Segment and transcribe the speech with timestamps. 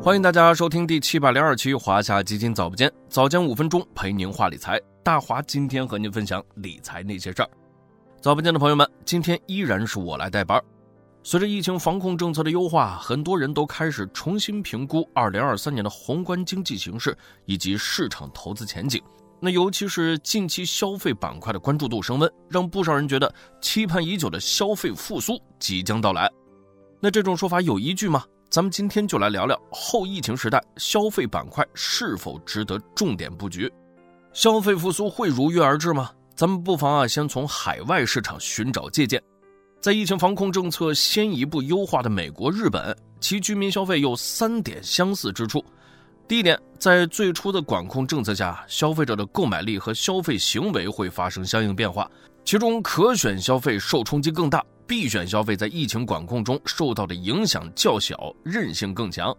[0.00, 4.80] 欢迎大家收听第七百零二期华夏基金早不间，早间五分钟陪您话理财。
[5.02, 7.50] 大华今天和您分享理财那些事儿。
[8.20, 10.62] 早不间的朋友们，今天依然是我来带班。
[11.24, 19.02] 随着疫情防控政策的优化，很多人都开始重新评估二零二三年的宏观经济形势以及市场投资前景。
[19.40, 26.30] 那尤其是近期消费板块的关注度升温，让不少人觉得期盼已久的消费复苏即将到来。
[27.00, 28.24] 那这种说法有依据吗？
[28.58, 33.72] 咱们今天就来聊聊后疫情时代消费板块是否值得重点布局。
[34.32, 36.10] 消费复苏会如约而至吗？
[36.34, 39.22] 咱们不妨啊，先从海外市场寻找借鉴。
[39.80, 45.64] 在疫情防控政策先一步优化的美国、日本，其居民消费有三点相似之处。
[46.26, 52.10] 第一点，在最初的管控政策下，消费者的购买力和消费行为会发生相应变化，
[52.44, 59.36] 其中可选消费受冲击更大，必选消费在疫情管控中受到的影响较小，韧性更强。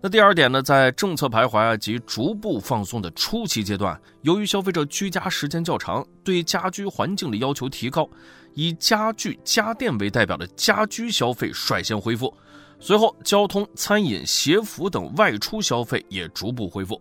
[0.00, 8.06] 那第二点呢，在政策徘徊及逐步放松的初期阶段，由于消费者居家时间较长，对家居环境的要求提高，
[8.52, 12.32] 以家具、家电为代表的家居消费率先恢复。
[12.78, 17.00] 随后，交通、餐饮、鞋服等外出消费也逐步恢复。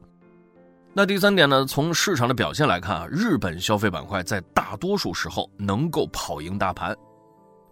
[0.94, 1.66] 那第三点呢？
[1.66, 6.96] 从市场的表现来看啊，日本消费板块在大多数时候能够跑赢大盘，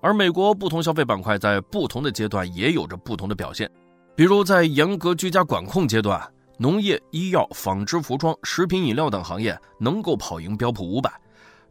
[0.01, 3.69] 而美国不同消费板块在不同的阶段也有着不同的表现。
[4.15, 6.21] 比如在严格居家管控阶段，
[6.57, 11.09] 农业、医药、纺织、服装、食品饮料等行业能够跑赢标普五百；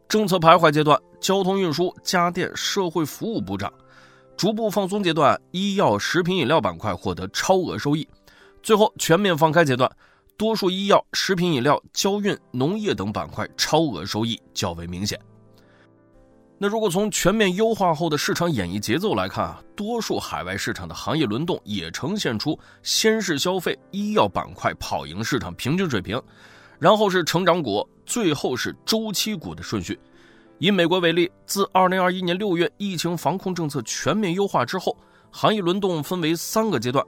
[0.07, 3.71] 政策徘徊阶段，交通运输、家电、社会服务补涨。
[4.37, 8.03] 逐步放松阶段，医药、食品饮料板块获得超额收益；
[8.63, 9.89] 最后全面放开阶段，
[10.35, 15.19] 多数医药、食品饮料、交运、农业等板块超额收益较为明显。
[16.63, 26.21] 那如果从全面优化后的市场演绎节奏来看啊，多数海外市场的行业轮动也呈现出先是消费、医药板块跑赢市场平均水平，
[26.77, 29.99] 然后是成长股，最后是周期股的顺序。
[30.59, 34.95] 以美国为例，自2021年6月疫情防控政策全面优化之后，
[35.31, 37.03] 行业轮动分为三个阶段：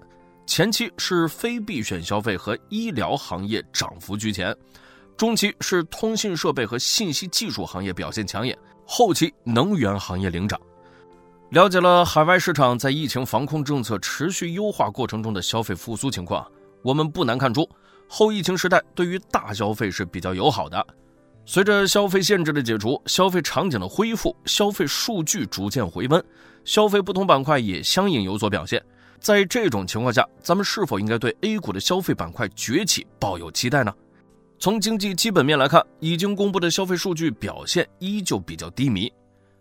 [0.47, 4.51] 前期是非必选消费和医疗行业涨幅居前，
[5.15, 10.59] 中期是通信设备和信息技术行业表现抢眼，后期能源行业领涨。
[11.49, 16.45] 了解了海外市场在疫情防控政策持续优化过程中的消费复苏情况，
[16.81, 17.69] 我们不难看出，
[18.07, 20.85] 后疫情时代对于大消费是比较友好的。
[21.45, 26.23] 随着消费限制的解除，消费场景的恢复，消费数据逐渐回温，
[26.65, 28.83] 消费不同板块也相应有所表现。
[29.19, 33.93] 在这种情况下，咱们是否应该对 A 股的消费板块崛起抱有期待呢？
[34.63, 39.11] 从经济基本面来看，已经公布的消费数据表现依旧比较低迷。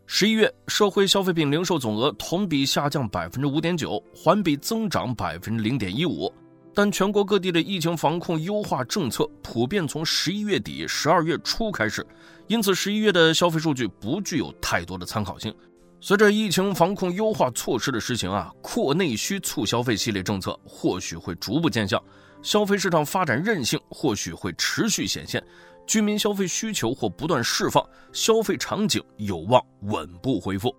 [0.06, 6.32] 十一月社会消费品零售总额同比下降百分之五点九，环比增长百分之零点一五。
[6.72, 12.06] 但全国各地的疫情防控优化政策普遍从十一月底、十二月初开始，
[12.46, 15.52] 因此十一月的消费数据不具有太多的参考性。
[16.00, 22.00] 随着疫情防控优化措施的实行啊，扩内需促消费系列政策或许会逐步见效，
[22.42, 25.42] 消费市场发展韧性或许会持续显现，
[25.86, 30.74] 居民消费需求或不断释放，消费场景有望稳步恢复。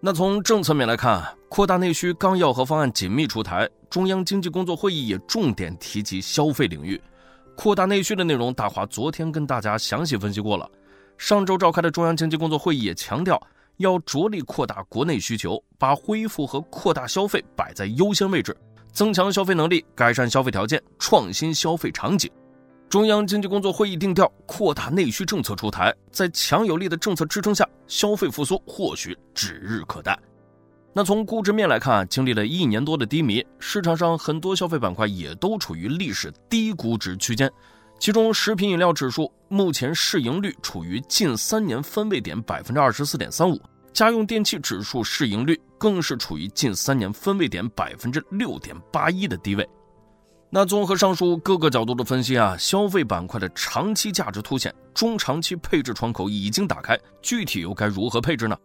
[0.00, 7.00] 那从政策面来看，扩大内需纲要和方案紧密出台，中央经济工作会议也重点提及消费领域。
[7.56, 10.70] 扩大内需的内容，大华昨天跟大家详细分析过了。
[11.16, 13.40] 上周召开的中央经济工作会议也强调，
[13.78, 18.56] 要着力扩大国内需求，把恢复和扩大消费摆在优先位置，
[18.92, 22.30] 增强消费能力，改善消费条件，创新消费场景。
[22.88, 30.18] 中央经济工作会议定调，扩大内需政策出台，在强有力的政策支撑下，消费复苏或许指日可待。
[30.94, 37.48] 那从估值面来看，经历了一年多的低迷，市场上很多消费板块也都处于历史低估值区间。
[38.00, 43.60] 其中，食品饮料指数目前市盈率处于近三年分位点百分之二十四点三五，
[43.92, 49.68] 家用电器指数市盈率更是处于近三年分位点百分之六点八一的低位。
[50.50, 58.56] 那综合上述各个角度的分析啊，消费板块的长期价值凸显，中长期配置窗口已经打开，具体又该如何配置呢？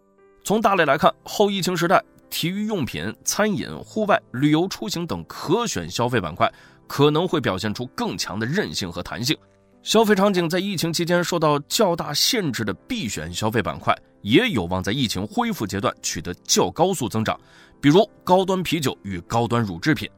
[0.46, 6.50] 从大类来看，后疫情时代，体育用品、餐饮、户外、旅游出行等可选消费板块
[6.88, 9.36] 可能会表现出更强的韧性和弹性；
[9.84, 17.38] 消费场景在疫情期间受到较大限制的必选消费板块也有望在疫情恢复阶段取得较高速增长，
[17.82, 20.10] 比如高端啤酒与高端乳制品。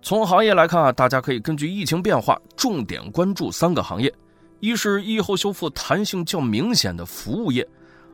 [0.00, 4.10] 从行业来看啊，大家可以根据疫情变化，重点关注三个行业：
[4.60, 7.62] 一是疫后修复弹性较明显的服务业；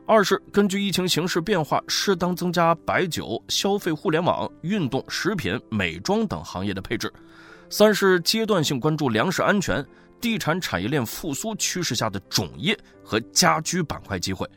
[0.05, 7.07] 二是根据疫情形势变化，适当增加白酒、消费互联网、运动、食品、美妆等行业的配置；
[7.69, 9.83] 三是阶段性关注粮食安全、
[10.21, 14.47] 地产产业链复苏趋势下的种业和家居板块机会。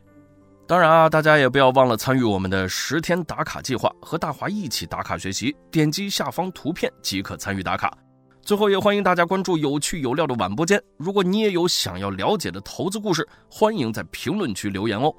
[0.66, 5.54] 当然啊，大家也不要忘了参与我们的十天打卡计划，和大华一起打卡学习。
[5.70, 7.92] 点击下方图片即可参与打卡。
[8.40, 10.82] 最后也欢迎大家关注有趣有料的晚播间。
[10.96, 15.14] 如果你也有想要了解的投资故事，欢迎在评论区留言哦。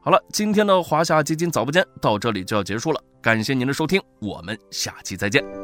[0.00, 5.63] 好了，今天的华夏基金早播间到这里就要结束了，感谢您的收听，我们下期再见。